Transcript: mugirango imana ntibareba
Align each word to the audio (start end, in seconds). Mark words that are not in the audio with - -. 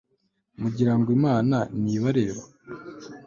mugirango 0.61 1.09
imana 1.17 1.57
ntibareba 1.81 2.43